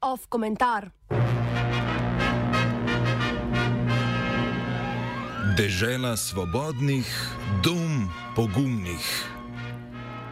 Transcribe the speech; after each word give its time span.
Off 0.00 0.26
komentar. 0.28 0.90
Dežela 5.56 6.16
svobodnih, 6.16 7.08
dom 7.64 8.12
pogumnih, 8.36 9.06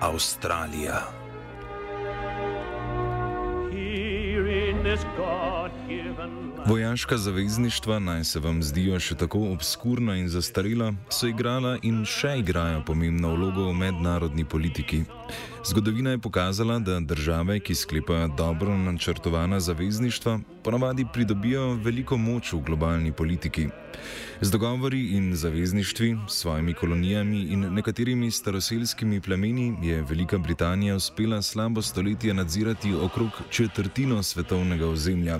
Avstralija. 0.01 1.21
Vojaška 6.67 7.17
zavezništva, 7.17 7.99
naj 7.99 8.25
se 8.25 8.41
vam 8.41 8.63
zdijo 8.63 9.01
še 9.01 9.15
tako 9.15 9.39
obskurna 9.53 10.17
in 10.17 10.29
zastarela, 10.29 10.93
so 11.09 11.27
igrala 11.27 11.79
in 11.83 12.05
še 12.05 12.37
igrajo 12.39 12.83
pomembno 12.87 13.33
vlogo 13.35 13.69
v 13.71 13.75
mednarodni 13.75 14.45
politiki. 14.45 15.05
Zgodovina 15.65 16.11
je 16.11 16.19
pokazala, 16.19 16.79
da 16.79 17.01
države, 17.01 17.61
ki 17.61 17.75
sklepajo 17.75 18.29
dobro 18.29 18.79
načrtovana 18.79 19.61
zavezništva, 19.61 20.39
ponavadi 20.65 21.07
pridobijo 21.13 21.75
veliko 21.75 22.17
moč 22.17 22.53
v 22.53 22.61
globalni 22.61 23.13
politiki. 23.13 23.69
Z 24.41 24.51
dogovori 24.51 25.09
in 25.17 25.37
zavezništvi, 25.37 26.17
svojimi 26.29 26.75
kolonijami 26.75 27.41
in 27.41 27.75
nekaterimi 27.75 28.31
staroseljskimi 28.31 29.21
plemeni 29.21 29.77
je 29.83 30.03
Velika 30.03 30.39
Britanija 30.39 30.97
uspela 30.97 31.43
slabo 31.43 31.83
stoletje 31.83 32.35
nadzirati 32.35 32.95
okrog 32.95 33.31
četrtino 33.51 34.23
svetovnega 34.23 34.89
ozemlja. 34.89 35.39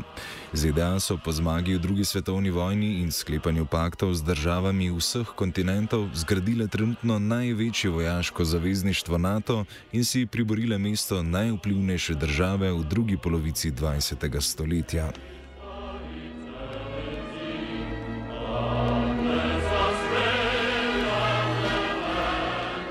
ZDA 0.53 1.01
so 1.01 1.19
po 1.25 1.33
zmagi 1.33 1.75
v 1.75 1.79
drugi 1.79 2.05
svetovni 2.05 2.51
vojni 2.51 3.01
in 3.01 3.13
sklepanju 3.13 3.67
paktov 3.67 4.15
z 4.15 4.23
državami 4.23 4.91
vseh 4.91 5.27
kontinentov 5.37 6.09
zgradile 6.15 6.69
trenutno 6.69 7.19
največje 7.19 7.91
vojaško 7.91 8.45
zavezništvo 8.45 9.19
NATO 9.19 9.65
in 9.93 10.05
si 10.11 10.27
priborile 10.27 10.79
mesto 10.79 11.23
najvplivnejše 11.23 12.15
države 12.15 12.73
v 12.73 12.85
drugi 12.85 13.17
polovici 13.17 13.71
20. 13.71 14.41
stoletja. 14.41 15.13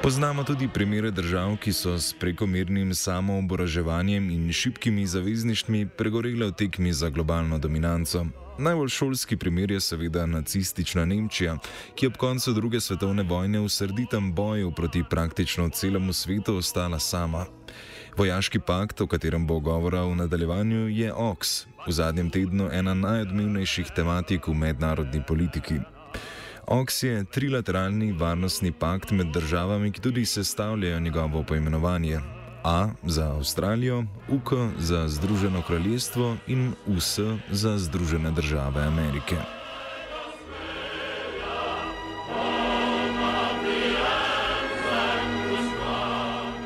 Poznamo 0.04 0.44
tudi 0.44 0.70
primere 0.74 1.12
držav, 1.12 1.58
ki 1.60 1.74
so 1.74 2.00
s 2.00 2.16
prekomernim 2.20 2.96
samooboraževanjem 2.96 4.30
in 4.30 4.52
šibkimi 4.54 5.08
zavezništvi 5.08 5.88
pregorele 5.98 6.48
v 6.48 6.52
tekmi 6.52 6.94
za 6.94 7.10
globalno 7.10 7.60
dominanco. 7.60 8.49
Najbolj 8.60 8.90
šolski 8.90 9.38
primer 9.38 9.72
je 9.72 9.80
seveda 9.80 10.26
nacistična 10.26 11.06
Nemčija, 11.06 11.58
ki 11.96 12.06
je 12.06 12.08
ob 12.08 12.18
koncu 12.18 12.54
druge 12.54 12.80
svetovne 12.80 13.24
vojne 13.24 13.60
v 13.60 13.70
srditem 13.70 14.34
boju 14.34 14.72
proti 14.72 15.04
praktično 15.10 15.70
celemu 15.70 16.14
svetu 16.14 16.56
ostala 16.56 17.00
sama. 17.00 17.46
Vojaški 18.18 18.60
pakt, 18.60 19.02
o 19.02 19.08
katerem 19.08 19.48
bo 19.48 19.60
govora 19.60 20.02
v 20.04 20.16
nadaljevanju, 20.16 20.90
je 20.90 21.14
OX, 21.14 21.68
v 21.88 21.92
zadnjem 21.92 22.30
tednu 22.30 22.68
ena 22.72 22.94
najodmevnejših 22.94 23.94
tematik 23.96 24.48
v 24.48 24.54
mednarodni 24.54 25.24
politiki. 25.28 25.80
OX 26.68 27.04
je 27.04 27.24
trilateralni 27.32 28.12
varnostni 28.12 28.72
pakt 28.72 29.12
med 29.12 29.32
državami, 29.34 29.92
ki 29.92 30.02
tudi 30.02 30.26
sestavljajo 30.26 31.00
njegovo 31.00 31.44
poimenovanje. 31.44 32.39
A 32.64 32.90
za 33.04 33.26
Avstralijo, 33.36 34.04
UK 34.28 34.54
za 34.78 35.08
Združeno 35.08 35.62
kraljestvo 35.62 36.38
in 36.48 36.74
US 36.88 37.20
za 37.52 37.78
Združene 37.78 38.32
države 38.32 38.84
Amerike. 38.84 39.36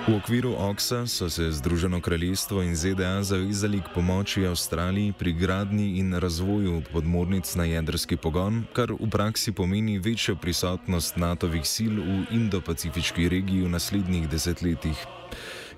V 0.08 0.16
okviru 0.16 0.56
OXA 0.58 1.08
so 1.08 1.30
se 1.30 1.52
Združeno 1.52 2.02
kraljestvo 2.02 2.64
in 2.64 2.76
ZDA 2.76 3.24
zavezali 3.24 3.80
k 3.80 3.94
pomoči 3.96 4.46
Avstraliji 4.46 5.14
pri 5.20 5.34
gradnji 5.34 5.98
in 6.00 6.14
razvoju 6.14 6.82
podmornic 6.92 7.56
na 7.56 7.64
jedrski 7.64 8.18
pogon, 8.18 8.66
kar 8.74 8.92
v 8.92 9.10
praksi 9.10 9.52
pomeni 9.52 10.00
večjo 10.00 10.36
prisotnost 10.36 11.16
NATO-vih 11.18 11.64
sil 11.76 11.96
v 12.04 12.26
Indo-Pacifiški 12.36 13.30
regiji 13.30 13.64
v 13.64 13.70
naslednjih 13.70 14.28
desetletjih. 14.30 15.08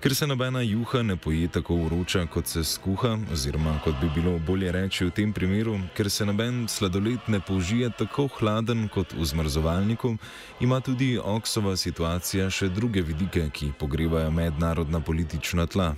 Ker 0.02 0.16
se 0.16 0.28
nobena 0.28 0.62
juha 0.62 1.02
ne 1.04 1.16
poje 1.16 1.48
tako 1.48 1.76
vroča, 1.76 2.26
kot 2.26 2.48
se 2.48 2.64
skuha, 2.64 3.18
oziroma 3.34 3.80
kot 3.84 3.96
bi 4.02 4.10
bilo 4.16 4.40
bolje 4.40 4.72
reči 4.72 5.06
v 5.06 5.12
tem 5.12 5.34
primeru, 5.34 5.80
ker 5.96 6.10
se 6.12 6.26
noben 6.26 6.68
sladoled 6.68 7.20
ne 7.28 7.40
použije 7.40 7.90
tako 7.98 8.28
hladen 8.40 8.88
kot 8.92 9.14
v 9.14 9.26
zmrzovalniku, 9.26 10.18
ima 10.60 10.82
tudi 10.82 11.18
oksova 11.18 11.78
situacija 11.78 12.50
še 12.50 12.70
druge 12.70 13.02
vidike, 13.02 13.48
ki 13.50 13.72
pogrevajo 13.80 14.32
mednarodna 14.32 15.00
politična 15.00 15.66
tla. 15.66 15.96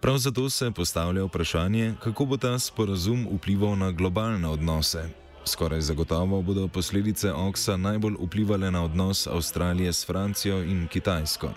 Prav 0.00 0.18
zato 0.18 0.50
se 0.50 0.70
postavlja 0.70 1.24
vprašanje, 1.24 1.94
kako 2.00 2.24
bo 2.24 2.36
ta 2.36 2.58
sporazum 2.58 3.26
vplival 3.36 3.76
na 3.78 3.90
globalne 3.90 4.48
odnose. 4.48 5.08
Skoraj 5.44 5.80
zagotovo 5.80 6.42
bodo 6.42 6.68
posledice 6.68 7.32
oksa 7.32 7.76
najbolj 7.76 8.16
vplivali 8.20 8.70
na 8.70 8.84
odnos 8.84 9.26
Avstralije 9.26 9.92
s 9.92 10.06
Francijo 10.06 10.62
in 10.62 10.88
Kitajsko 10.88 11.52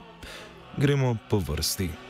gremo 0.80 1.18
po 1.30 1.40
vrsti. 1.40 2.09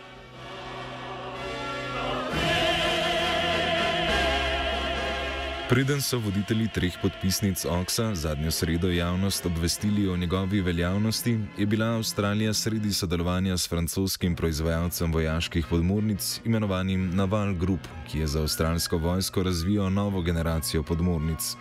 Preden 5.70 6.02
so 6.02 6.18
voditelji 6.18 6.66
treh 6.74 6.96
podpisnic 7.02 7.66
OXA 7.66 8.16
zadnjo 8.16 8.52
sredo 8.52 8.90
javnost 8.90 9.46
obvestili 9.46 10.08
o 10.10 10.18
njegovi 10.18 10.62
veljavnosti, 10.62 11.40
je 11.58 11.66
bila 11.66 11.86
Avstralija 11.86 12.54
sredi 12.54 12.94
sodelovanja 12.94 13.58
s 13.58 13.70
francoskim 13.70 14.36
proizvajalcem 14.36 15.14
vojaških 15.14 15.66
podmornic 15.70 16.42
imenovanim 16.46 17.12
Naval 17.16 17.54
Group, 17.54 17.88
ki 18.12 18.20
je 18.20 18.28
za 18.28 18.42
avstralsko 18.42 18.98
vojsko 18.98 19.44
razvijal 19.44 19.94
novo 19.94 20.22
generacijo 20.22 20.84
podmornic. 20.84 21.56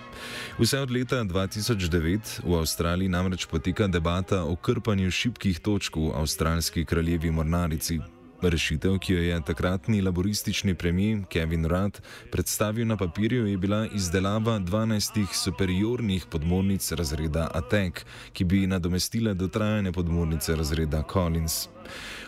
Vse 0.58 0.80
od 0.80 0.90
leta 0.90 1.24
2009 1.24 2.40
v 2.44 2.58
Avstraliji 2.58 3.08
namreč 3.08 3.46
poteka 3.46 3.86
debata 3.86 4.44
o 4.44 4.56
krpanju 4.56 5.10
šibkih 5.10 5.60
točk 5.60 5.96
v 5.96 6.12
avstralski 6.14 6.84
kraljevi 6.84 7.30
mornarici, 7.30 8.00
Rešitev, 8.42 8.98
ki 8.98 9.12
jo 9.12 9.22
je 9.22 9.40
takratni 9.42 10.00
laboristični 10.00 10.74
premijer 10.74 11.24
Kevin 11.28 11.64
Rudd 11.66 11.98
predstavil 12.30 12.86
na 12.86 12.96
papirju, 12.96 13.46
je 13.46 13.56
bila 13.58 13.86
izdelava 13.94 14.58
12 14.58 15.26
superiornih 15.34 16.26
podmornic 16.30 16.92
razreda 16.92 17.50
Atek, 17.54 18.04
ki 18.32 18.44
bi 18.44 18.66
nadomestile 18.66 19.34
dotrajane 19.34 19.92
podmornice 19.92 20.56
razreda 20.56 21.02
Collins. 21.12 21.68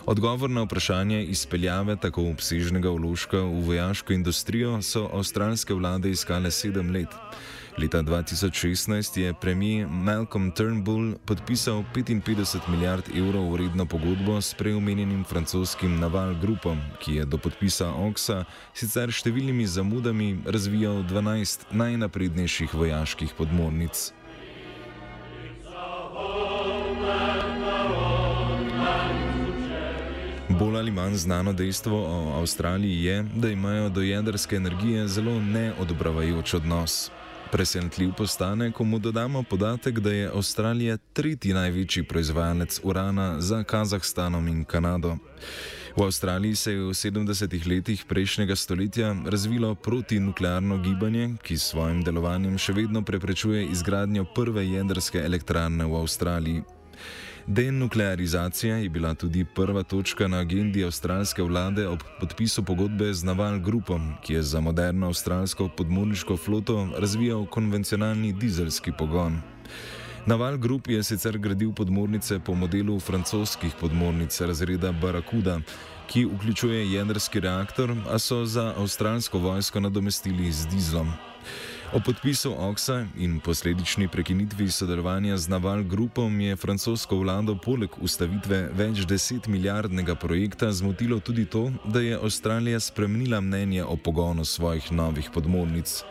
Odgovor 0.05 0.49
na 0.49 0.63
vprašanje 0.63 1.23
izpeljave 1.23 1.95
tako 1.95 2.29
obsežnega 2.31 2.89
vložka 2.89 3.37
v 3.37 3.63
vojaško 3.65 4.13
industrijo 4.13 4.81
so 4.81 5.09
avstralske 5.13 5.73
vlade 5.73 6.09
iskale 6.09 6.51
sedem 6.51 6.91
let. 6.91 7.09
Leta 7.77 8.01
2016 8.03 9.19
je 9.19 9.33
premijer 9.33 9.87
Malcolm 9.87 10.51
Turnbull 10.51 11.13
podpisal 11.25 11.83
55 11.95 12.69
milijard 12.69 13.03
evrov 13.15 13.53
vredno 13.53 13.85
pogodbo 13.85 14.41
s 14.41 14.53
preomenjenim 14.53 15.23
francoskim 15.23 15.99
Naval 15.99 16.35
Groupom, 16.41 16.81
ki 16.99 17.15
je 17.15 17.25
do 17.25 17.37
podpisa 17.37 17.87
OXA 17.93 18.43
sicer 18.73 19.11
številnimi 19.11 19.65
zamudami 19.67 20.33
razvijal 20.45 21.03
12 21.07 21.71
najnaprednejših 21.71 22.75
vojaških 22.75 23.37
podmornic. 23.37 24.11
Bolj 30.61 30.77
ali 30.77 30.91
manj 30.91 31.15
znano 31.15 31.53
dejstvo 31.53 31.97
o 31.97 32.33
Avstraliji 32.39 33.03
je, 33.03 33.25
da 33.35 33.49
imajo 33.49 33.89
do 33.89 34.01
jedrske 34.01 34.55
energije 34.55 35.07
zelo 35.07 35.39
neodobravajoč 35.39 36.53
odnos. 36.53 37.11
Presenetljiv 37.51 38.11
postane, 38.17 38.71
ko 38.71 38.83
mu 38.83 38.99
dodamo 38.99 39.43
podatek, 39.43 39.99
da 39.99 40.11
je 40.11 40.29
Avstralija 40.35 40.97
tretji 41.13 41.53
največji 41.53 42.03
proizvajalec 42.03 42.79
urana 42.83 43.41
za 43.41 43.63
Kazahstanom 43.63 44.47
in 44.47 44.63
Kanado. 44.63 45.15
V 45.97 46.03
Avstraliji 46.03 46.55
se 46.55 46.73
je 46.73 46.79
v 46.79 46.93
70-ih 46.93 47.67
letih 47.67 48.05
prejšnjega 48.05 48.55
stoletja 48.55 49.15
razvilo 49.25 49.75
protinuklearno 49.75 50.77
gibanje, 50.77 51.35
ki 51.41 51.57
s 51.57 51.71
svojim 51.73 52.03
delovanjem 52.03 52.57
še 52.57 52.73
vedno 52.73 53.01
preprečuje 53.01 53.65
izgradnjo 53.65 54.25
prve 54.35 54.67
jedrske 54.67 55.25
elektrarne 55.25 55.85
v 55.85 55.95
Avstraliji. 55.95 56.63
Denuklearizacija 57.47 58.75
je 58.77 58.89
bila 58.89 59.13
tudi 59.13 59.45
prva 59.45 59.83
točka 59.83 60.27
na 60.27 60.39
agendi 60.39 60.83
avstralske 60.85 61.43
vlade 61.43 61.87
ob 61.87 61.99
podpisu 62.19 62.63
pogodbe 62.63 63.13
z 63.13 63.23
Naval 63.23 63.59
Groupom, 63.59 64.13
ki 64.23 64.33
je 64.33 64.43
za 64.43 64.59
moderno 64.59 65.07
avstralsko 65.07 65.69
podmorniško 65.77 66.37
floto 66.37 66.87
razvijal 66.97 67.45
konvencionalni 67.45 68.33
dizelski 68.33 68.91
pogon. 68.97 69.41
Naval 70.25 70.57
Group 70.57 70.87
je 70.87 71.03
sicer 71.03 71.37
gradil 71.37 71.73
podmornice 71.73 72.39
po 72.39 72.53
modelu 72.53 72.99
francoskih 72.99 73.73
podmornic 73.79 74.41
razreda 74.41 74.91
Barracuda, 74.91 75.59
ki 76.07 76.25
vključuje 76.25 76.91
jedrski 76.93 77.39
reaktor, 77.39 77.95
a 78.09 78.19
so 78.19 78.45
za 78.45 78.73
avstralsko 78.77 79.39
vojsko 79.39 79.79
nadomestili 79.79 80.51
z 80.51 80.67
dizlom. 80.67 81.30
O 81.93 81.99
podpisu 81.99 82.53
OXA 82.57 83.05
in 83.17 83.39
posledični 83.39 84.07
prekinitvi 84.07 84.71
sodelovanja 84.71 85.37
z 85.37 85.49
Naval 85.49 85.83
grupom 85.83 86.39
je 86.41 86.55
francosko 86.55 87.17
vlado 87.19 87.57
poleg 87.59 87.89
ustavitve 87.99 88.59
več 88.73 89.03
deset 89.03 89.47
milijardnega 89.47 90.15
projekta 90.15 90.71
zmotilo 90.71 91.19
tudi 91.19 91.45
to, 91.45 91.65
da 91.83 91.99
je 91.99 92.15
Avstralija 92.15 92.79
spremenila 92.79 93.41
mnenje 93.41 93.83
o 93.83 93.97
pogonu 93.97 94.45
svojih 94.45 94.91
novih 94.91 95.29
podmornic. 95.33 96.03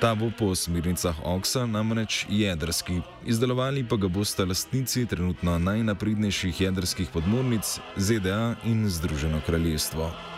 Ta 0.00 0.12
bo 0.14 0.28
po 0.38 0.52
smernicah 0.54 1.16
OXA 1.24 1.64
namreč 1.66 2.26
jedrski, 2.28 3.00
izdelovali 3.24 3.88
pa 3.88 3.96
ga 3.96 4.08
boste 4.08 4.44
lastnici 4.44 5.06
trenutno 5.06 5.58
najnaprednejših 5.58 6.60
jedrskih 6.60 7.08
podmornic 7.08 7.78
ZDA 7.96 8.54
in 8.64 8.88
Združeno 8.90 9.40
kraljestvo. 9.46 10.33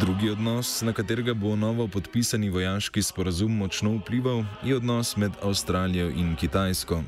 Drugi 0.00 0.30
odnos, 0.30 0.82
na 0.82 0.92
katerega 0.92 1.34
bo 1.34 1.56
novo 1.56 1.84
podpisani 1.88 2.48
vojaški 2.50 3.02
sporazum 3.02 3.56
močno 3.56 3.90
vplival, 3.98 4.44
je 4.64 4.76
odnos 4.76 5.16
med 5.16 5.32
Avstralijo 5.42 6.08
in 6.08 6.36
Kitajsko. 6.36 7.02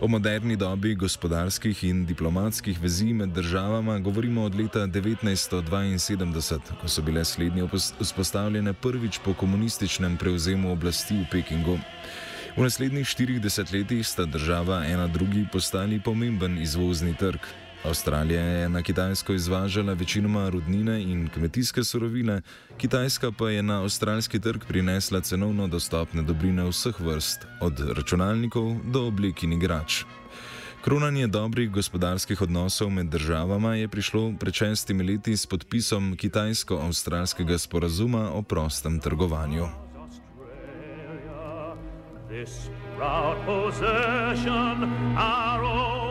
O 0.00 0.08
moderni 0.08 0.56
dobi 0.56 0.94
gospodarskih 0.94 1.84
in 1.84 2.06
diplomatskih 2.06 2.80
vezi 2.82 3.12
med 3.12 3.28
državama 3.28 3.98
govorimo 3.98 4.42
od 4.44 4.54
leta 4.54 4.86
1972, 4.86 6.58
ko 6.80 6.88
so 6.88 7.02
bile 7.02 7.24
slednje 7.24 7.68
vzpostavljene 8.00 8.72
prvič 8.72 9.20
po 9.24 9.34
komunističnem 9.34 10.16
prevzemu 10.16 10.72
oblasti 10.72 11.14
v 11.14 11.26
Pekingu. 11.30 11.78
V 12.56 12.62
naslednjih 12.62 13.06
štirih 13.06 13.40
desetletjih 13.40 14.06
sta 14.06 14.24
država 14.24 14.82
ena 14.84 15.06
drugi 15.06 15.46
postali 15.52 16.00
pomemben 16.00 16.58
izvozni 16.58 17.14
trg. 17.14 17.38
Avstralija 17.86 18.42
je 18.42 18.68
na 18.68 18.82
Kitajsko 18.82 19.32
izvažala 19.32 19.92
večinoma 19.92 20.48
rudnine 20.48 21.02
in 21.02 21.28
kmetijske 21.28 21.84
surovine, 21.84 22.42
Kitajska 22.78 23.32
pa 23.38 23.50
je 23.50 23.62
na 23.62 23.82
avstralski 23.82 24.40
trg 24.40 24.64
prinesla 24.68 25.20
cenovno 25.20 25.66
dostopne 25.66 26.22
dobrine 26.22 26.64
vseh 26.64 27.00
vrst, 27.00 27.46
od 27.60 27.80
računalnikov 27.96 28.76
do 28.92 29.06
oblik 29.06 29.42
in 29.42 29.52
igrač. 29.52 30.04
Kronanje 30.84 31.26
dobrih 31.26 31.70
gospodarskih 31.70 32.42
odnosov 32.42 32.90
med 32.90 33.06
državama 33.06 33.74
je 33.74 33.88
prišlo 33.88 34.32
pred 34.40 34.54
šestimi 34.54 35.04
leti 35.04 35.36
s 35.36 35.46
podpisom 35.46 36.16
kitajsko-avstralskega 36.16 37.58
sporazuma 37.58 38.30
o 38.32 38.42
prostem 38.42 39.00
trgovanju. 39.00 39.68
This 42.28 42.68
proud 42.98 43.36
possession, 43.46 44.82
our 45.16 45.64
own. 45.64 46.05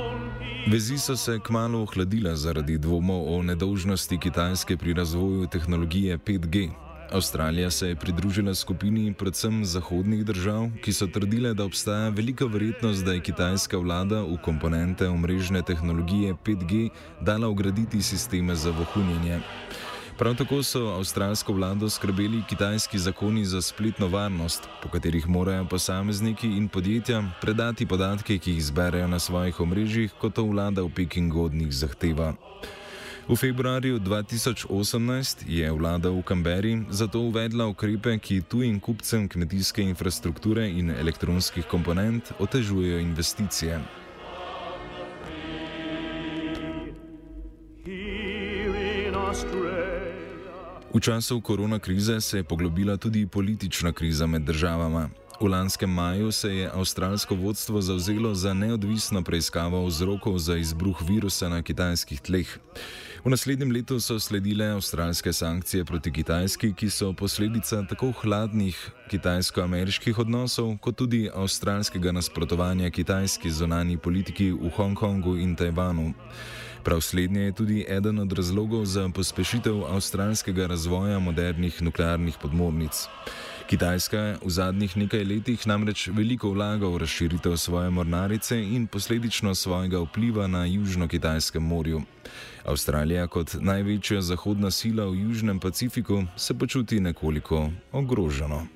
Vezi 0.67 0.97
so 0.97 1.15
se 1.15 1.39
kmalo 1.39 1.81
ohladile 1.81 2.35
zaradi 2.35 2.77
dvomov 2.77 3.38
o 3.38 3.44
nedolžnosti 3.44 4.17
Kitajske 4.17 4.77
pri 4.77 4.94
razvoju 4.94 5.47
tehnologije 5.47 6.17
5G. 6.17 6.69
Avstralija 7.12 7.69
se 7.71 7.88
je 7.88 7.95
pridružila 7.95 8.56
skupini 8.56 9.13
predvsem 9.13 9.65
zahodnih 9.65 10.25
držav, 10.25 10.69
ki 10.81 10.94
so 10.94 11.07
trdile, 11.07 11.53
da 11.53 11.65
obstaja 11.65 12.09
velika 12.09 12.45
verjetnost, 12.45 13.06
da 13.06 13.13
je 13.13 13.21
kitajska 13.21 13.77
vlada 13.77 14.21
v 14.21 14.39
komponente 14.41 15.07
omrežne 15.07 15.62
tehnologije 15.62 16.33
5G 16.33 16.89
dala 17.21 17.47
ugraditi 17.47 18.01
sisteme 18.01 18.56
za 18.56 18.71
vohunjenje. 18.71 19.39
Prav 20.17 20.35
tako 20.35 20.63
so 20.63 20.79
avstralsko 20.79 21.53
vlado 21.53 21.89
skrbeli 21.89 22.44
kitajski 22.50 23.00
zakoni 23.00 23.45
za 23.45 23.62
spletno 23.62 24.07
varnost, 24.07 24.69
po 24.83 24.89
katerih 24.89 25.27
morajo 25.27 25.65
posamezniki 25.65 26.47
in 26.47 26.67
podjetja 26.67 27.23
predati 27.41 27.85
podatke, 27.85 28.38
ki 28.38 28.51
jih 28.51 28.63
zberejo 28.65 29.07
na 29.07 29.19
svojih 29.19 29.59
omrežjih, 29.59 30.13
kot 30.21 30.33
to 30.33 30.44
vlada 30.44 30.81
v 30.81 30.89
Pekingu 30.95 31.44
od 31.44 31.53
njih 31.53 31.73
zahteva. 31.73 32.33
V 33.27 33.35
februarju 33.35 34.00
2018 34.00 35.44
je 35.47 35.71
vlada 35.71 36.09
v 36.09 36.21
Kamberi 36.21 36.85
zato 36.89 37.19
uvedla 37.19 37.68
ukrepe, 37.68 38.18
ki 38.18 38.41
tujim 38.41 38.79
kupcem 38.79 39.27
kmetijske 39.27 39.81
infrastrukture 39.81 40.69
in 40.69 40.91
elektronskih 40.91 41.65
komponent 41.68 42.31
otežujejo 42.39 43.00
investicije. 43.00 44.05
V 50.95 51.00
času 51.00 51.42
korona 51.42 51.80
krize 51.80 52.21
se 52.21 52.38
je 52.38 52.44
poglobila 52.44 52.97
tudi 52.97 53.27
politična 53.27 53.92
kriza 53.92 54.27
med 54.27 54.42
državama. 54.42 55.09
V 55.42 55.47
lanskem 55.47 55.89
maju 55.89 56.31
se 56.31 56.56
je 56.56 56.69
avstralsko 56.74 57.36
vodstvo 57.36 57.81
zavzelo 57.81 58.36
za 58.36 58.53
neodvisno 58.53 59.24
preiskavo 59.24 59.86
vzrokov 59.86 60.38
za 60.38 60.56
izbruh 60.56 61.01
virusa 61.09 61.50
na 61.50 61.62
kitajskih 61.62 62.21
tleh. 62.21 62.47
V 63.25 63.30
naslednjem 63.30 63.71
letu 63.71 64.00
so 64.00 64.19
sledile 64.19 64.65
avstralske 64.65 65.33
sankcije 65.33 65.86
proti 65.86 66.12
Kitajski, 66.12 66.74
ki 66.74 66.89
so 66.89 67.13
posledica 67.13 67.83
tako 67.89 68.13
hladnih 68.21 68.92
kitajsko-ameriških 69.09 70.19
odnosov, 70.19 70.77
kot 70.77 70.95
tudi 70.95 71.30
avstralskega 71.33 72.12
nasprotovanja 72.12 72.89
kitajski 72.89 73.51
zonani 73.51 73.97
politiki 73.97 74.51
v 74.51 74.69
Hongkongu 74.69 75.36
in 75.38 75.56
Tajvanu. 75.56 76.13
Prav 76.85 77.01
slednje 77.01 77.41
je 77.41 77.51
tudi 77.51 77.85
eden 77.89 78.19
od 78.19 78.33
razlogov 78.33 78.85
za 78.85 79.09
pospešitev 79.09 79.85
avstralskega 79.85 80.67
razvoja 80.67 81.19
modernih 81.19 81.81
nuklearnih 81.81 82.37
podmornic. 82.41 83.07
Kitajska 83.67 84.17
je 84.19 84.37
v 84.45 84.49
zadnjih 84.49 84.97
nekaj 84.97 85.23
letih 85.23 85.67
namreč 85.67 86.07
veliko 86.13 86.51
vlaga 86.53 86.85
v 86.87 86.97
razširitev 87.01 87.57
svoje 87.57 87.89
mornarice 87.89 88.61
in 88.61 88.85
posledično 88.87 89.55
svojega 89.55 89.99
vpliva 89.99 90.47
na 90.47 90.67
Južno-Kitajskem 90.67 91.65
morju. 91.65 92.03
Avstralija 92.65 93.27
kot 93.27 93.57
največja 93.59 94.21
zahodna 94.21 94.71
sila 94.71 95.09
v 95.09 95.25
Južnem 95.25 95.59
Pacifiku 95.59 96.23
se 96.37 96.53
počuti 96.53 96.99
nekoliko 96.99 97.71
ogroženo. 97.91 98.67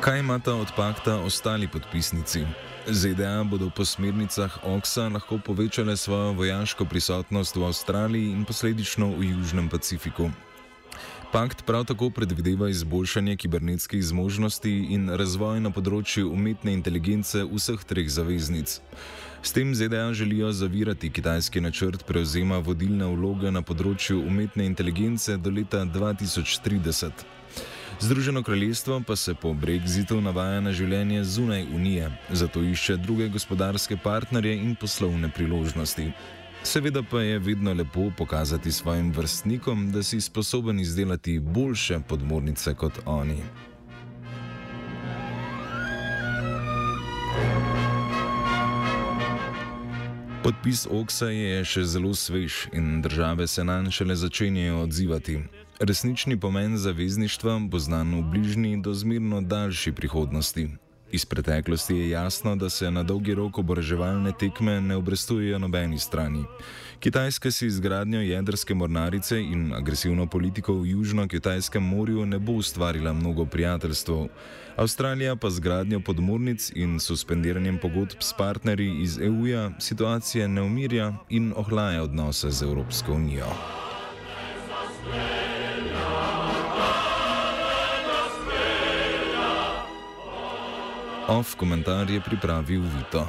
Kaj 0.00 0.18
imata 0.18 0.54
od 0.54 0.68
pakta 0.76 1.16
ostali 1.16 1.68
podpisnici? 1.68 2.40
ZDA 2.86 3.44
bodo 3.44 3.70
po 3.70 3.84
smernicah 3.84 4.58
OXA 4.64 5.08
lahko 5.08 5.38
povečale 5.38 5.96
svojo 5.96 6.32
vojaško 6.32 6.84
prisotnost 6.84 7.56
v 7.56 7.64
Avstraliji 7.64 8.32
in 8.32 8.44
posledično 8.44 9.10
v 9.16 9.24
Južnem 9.24 9.68
Pacifiku. 9.68 10.30
Pakt 11.32 11.66
prav 11.66 11.84
tako 11.84 12.10
predvideva 12.10 12.68
izboljšanje 12.68 13.36
kibernetskih 13.36 14.04
zmožnosti 14.04 14.72
in 14.88 15.10
razvoj 15.10 15.60
na 15.60 15.70
področju 15.70 16.32
umetne 16.32 16.72
inteligence 16.72 17.44
vseh 17.44 17.84
treh 17.84 18.08
zaveznic. 18.08 18.80
S 19.42 19.52
tem 19.52 19.74
ZDA 19.74 20.14
želijo 20.16 20.52
zavirati 20.52 21.10
kitajski 21.10 21.60
načrt 21.60 22.06
prevzema 22.06 22.58
vodilne 22.58 23.04
vloge 23.04 23.52
na 23.52 23.60
področju 23.60 24.24
umetne 24.24 24.64
inteligence 24.64 25.36
do 25.36 25.50
leta 25.50 25.84
2030. 25.84 27.28
Združeno 28.00 28.42
kraljestvo 28.42 29.02
pa 29.06 29.16
se 29.16 29.34
po 29.34 29.48
brexitu 29.52 30.20
navaja 30.20 30.60
na 30.60 30.72
življenje 30.72 31.24
zunaj 31.24 31.66
Unije, 31.74 32.06
zato 32.30 32.62
išče 32.64 32.96
druge 32.96 33.28
gospodarske 33.28 33.96
partnerje 33.96 34.54
in 34.56 34.72
poslovne 34.74 35.28
priložnosti. 35.28 36.06
Seveda 36.62 37.02
pa 37.02 37.20
je 37.20 37.38
vedno 37.38 37.72
lepo 37.72 38.10
pokazati 38.16 38.72
svojim 38.72 39.12
vrstnikom, 39.12 39.90
da 39.92 40.02
si 40.02 40.20
sposoben 40.20 40.80
izdelati 40.80 41.38
boljše 41.38 42.00
podmornice 42.08 42.74
kot 42.74 43.02
oni. 43.04 43.42
Podpis 50.42 50.86
Oksa 50.90 51.28
je 51.28 51.64
še 51.64 51.84
zelo 51.84 52.14
svež 52.14 52.66
in 52.72 53.02
države 53.02 53.46
se 53.46 53.64
na 53.64 53.82
njega 53.82 53.90
šele 53.90 54.16
začenjajo 54.16 54.82
odzivati. 54.88 55.59
Resnični 55.80 56.40
pomen 56.40 56.76
zavezništva 56.76 57.58
bo 57.58 57.78
znan 57.78 58.14
v 58.14 58.22
bližnji 58.30 58.82
do 58.82 58.94
zmerno 58.94 59.40
daljši 59.40 59.92
prihodnosti. 59.92 60.68
Iz 61.12 61.24
preteklosti 61.24 61.94
je 61.94 62.10
jasno, 62.10 62.56
da 62.56 62.70
se 62.70 62.90
na 62.90 63.02
dolgi 63.02 63.34
rok 63.34 63.58
oboraževalne 63.58 64.32
tekme 64.38 64.80
ne 64.80 64.96
obrestujejo 64.96 65.58
nobeni 65.58 65.98
strani. 65.98 66.44
Kitajska 66.98 67.50
si 67.50 67.66
izgradnjo 67.66 68.20
jedrske 68.20 68.74
mornarice 68.74 69.40
in 69.40 69.72
agresivno 69.74 70.26
politiko 70.26 70.74
v 70.74 70.86
Južno-Kitajskem 70.86 71.82
morju 71.82 72.26
ne 72.26 72.38
bo 72.38 72.52
ustvarila 72.52 73.12
mnogo 73.12 73.46
prijateljstv. 73.46 74.12
Avstralija 74.76 75.36
pa 75.36 75.50
z 75.50 75.60
gradnjo 75.60 76.00
podmornic 76.00 76.72
in 76.74 77.00
suspendiranjem 77.00 77.78
pogodb 77.78 78.20
s 78.20 78.34
partnerji 78.38 79.02
iz 79.02 79.18
EU-ja 79.18 79.70
situacije 79.78 80.48
ne 80.48 80.62
umirja 80.62 81.14
in 81.28 81.52
ohlaja 81.56 82.02
odnose 82.02 82.50
z 82.50 82.62
Evropsko 82.62 83.12
unijo. 83.12 83.46
Off 83.46 85.39
komentar 91.54 92.10
je 92.10 92.18
pripravil 92.18 92.82
Vito. 92.82 93.22